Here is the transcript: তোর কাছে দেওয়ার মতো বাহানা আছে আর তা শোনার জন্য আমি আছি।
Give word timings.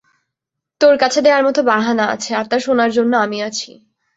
তোর 0.81 0.95
কাছে 0.97 1.19
দেওয়ার 1.21 1.43
মতো 1.45 1.61
বাহানা 1.63 2.05
আছে 2.07 2.31
আর 2.35 2.45
তা 2.47 2.57
শোনার 2.59 2.91
জন্য 2.91 3.13
আমি 3.17 3.37
আছি। 3.41 3.71